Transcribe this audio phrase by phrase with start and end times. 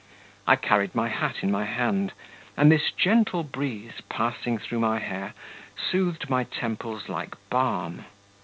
[0.47, 2.13] I carried my hat in my hand,
[2.57, 5.35] and this gentle breeze, passing through my hair,
[5.77, 8.05] soothed my temples like balm.